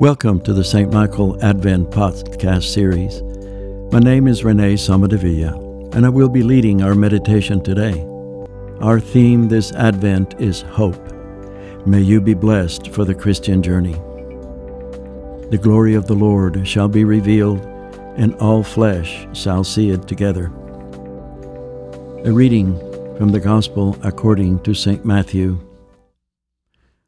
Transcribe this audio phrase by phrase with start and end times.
[0.00, 0.92] Welcome to the St.
[0.92, 3.22] Michael Advent podcast series.
[3.90, 8.02] My name is Rene Somadevilla, and I will be leading our meditation today.
[8.80, 11.00] Our theme this Advent is hope.
[11.86, 13.94] May you be blessed for the Christian journey.
[15.48, 17.64] The glory of the Lord shall be revealed,
[18.18, 20.52] and all flesh shall see it together.
[22.26, 22.78] A reading
[23.16, 25.06] from the Gospel according to St.
[25.06, 25.65] Matthew.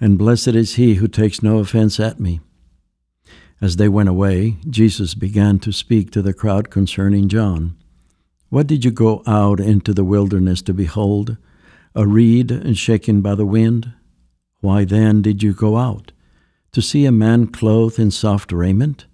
[0.00, 2.40] and blessed is he who takes no offense at me.
[3.60, 7.76] As they went away, Jesus began to speak to the crowd concerning John.
[8.50, 11.36] What did you go out into the wilderness to behold?
[11.94, 13.92] A reed shaken by the wind?
[14.60, 16.12] Why then did you go out?
[16.72, 19.06] To see a man clothed in soft raiment?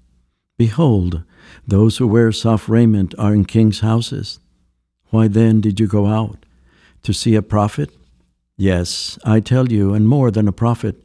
[0.56, 1.22] Behold,
[1.66, 4.40] those who wear soft raiment are in kings' houses.
[5.10, 6.44] Why then did you go out?
[7.02, 7.90] To see a prophet?
[8.60, 11.02] Yes, I tell you, and more than a prophet.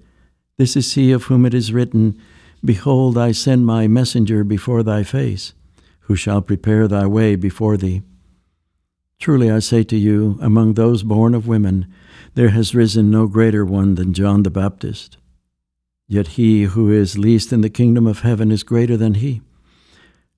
[0.58, 2.22] This is he of whom it is written,
[2.66, 5.54] Behold, I send my messenger before thy face,
[6.02, 8.02] who shall prepare thy way before thee.
[9.22, 11.88] Truly I say to you, among those born of women,
[12.34, 15.16] there has risen no greater one than John the Baptist.
[16.10, 19.42] Yet he who is least in the kingdom of heaven is greater than he.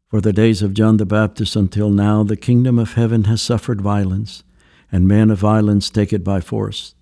[0.08, 3.82] For the days of John the Baptist until now, the kingdom of heaven has suffered
[3.82, 4.44] violence,
[4.92, 6.94] and men of violence take it by force.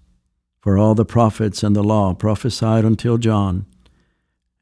[0.65, 3.67] For all the prophets and the law prophesied until John.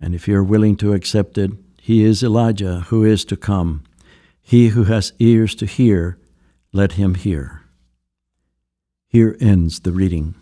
[0.02, 3.86] And if you are willing to accept it, he is Elijah who is to come.
[4.42, 6.20] He who has ears to hear,
[6.74, 7.62] let him hear.
[9.08, 10.36] Here ends the reading.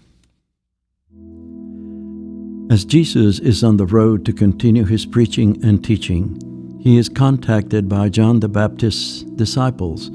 [2.71, 7.87] As Jesus is on the road to continue his preaching and teaching, he is contacted
[7.87, 10.07] by John the Baptist's disciples,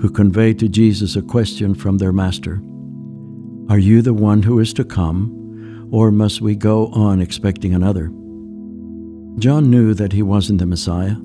[0.00, 2.62] who convey to Jesus a question from their master.
[3.68, 8.08] Are you the one who is to come, or must we go on expecting another?
[9.38, 11.16] John knew that he wasn't the Messiah.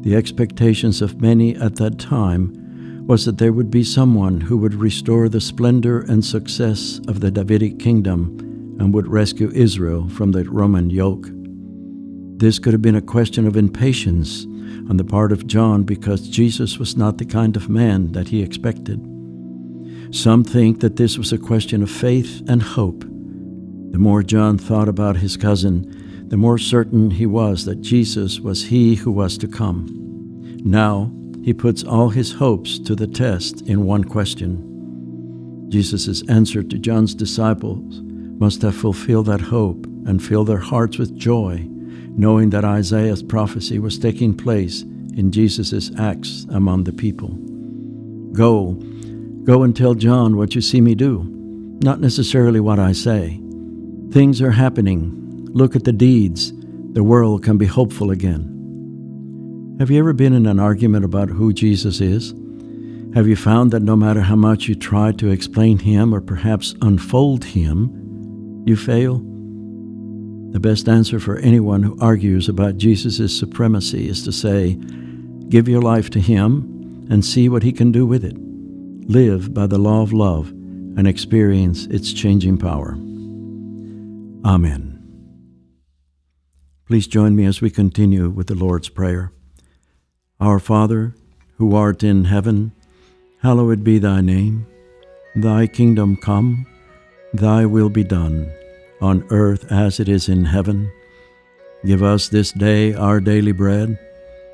[0.00, 4.74] The expectations of many at that time was that there would be someone who would
[4.74, 8.36] restore the splendor and success of the Davidic kingdom
[8.80, 11.28] and would rescue Israel from the Roman yoke.
[12.38, 14.44] This could have been a question of impatience
[14.90, 18.42] on the part of John because Jesus was not the kind of man that he
[18.42, 19.00] expected.
[20.10, 23.00] Some think that this was a question of faith and hope.
[23.00, 28.64] The more John thought about his cousin, the more certain he was that Jesus was
[28.66, 29.86] he who was to come.
[30.64, 34.64] Now, he puts all his hopes to the test in one question.
[35.68, 38.00] Jesus' answer to John's disciples
[38.40, 43.78] must have fulfilled that hope and filled their hearts with joy, knowing that Isaiah's prophecy
[43.78, 47.28] was taking place in Jesus' acts among the people.
[48.32, 48.80] Go,
[49.48, 51.24] Go and tell John what you see me do,
[51.82, 53.40] not necessarily what I say.
[54.10, 55.46] Things are happening.
[55.54, 56.52] Look at the deeds.
[56.92, 59.76] The world can be hopeful again.
[59.80, 62.34] Have you ever been in an argument about who Jesus is?
[63.14, 66.74] Have you found that no matter how much you try to explain him or perhaps
[66.82, 69.16] unfold him, you fail?
[70.52, 74.74] The best answer for anyone who argues about Jesus' supremacy is to say,
[75.48, 78.36] Give your life to him and see what he can do with it
[79.08, 82.92] live by the law of love, and experience its changing power.
[84.44, 85.02] Amen.
[86.86, 89.32] Please join me as we continue with the Lord's Prayer.
[90.40, 91.14] Our Father,
[91.56, 92.72] who art in heaven,
[93.40, 94.66] hallowed be thy name.
[95.34, 96.66] Thy kingdom come,
[97.32, 98.52] thy will be done,
[99.00, 100.92] on earth as it is in heaven.
[101.86, 103.98] Give us this day our daily bread,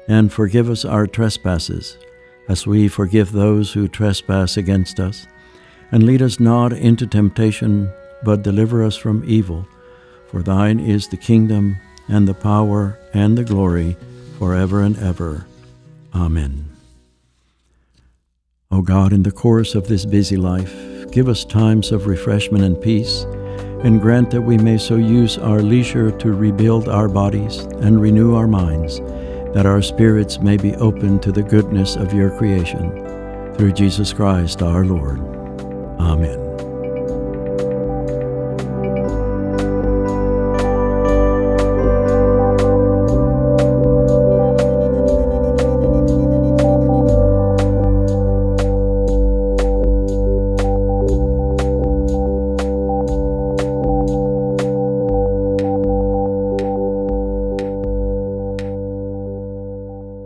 [0.07, 1.99] and forgive us our trespasses
[2.49, 5.26] as we forgive those who trespass against us.
[5.93, 7.91] And lead us not into temptation,
[8.25, 9.67] but deliver us from evil.
[10.31, 11.76] For thine is the kingdom,
[12.08, 13.96] and the power, and the glory,
[14.38, 15.46] forever and ever.
[16.14, 16.69] Amen.
[18.70, 20.75] O God, in the course of this busy life,
[21.12, 23.23] give us times of refreshment and peace,
[23.85, 28.35] and grant that we may so use our leisure to rebuild our bodies and renew
[28.35, 29.00] our minds
[29.55, 32.91] that our spirits may be open to the goodness of your creation.
[33.55, 35.21] Through Jesus Christ our Lord.
[36.01, 36.74] Amen.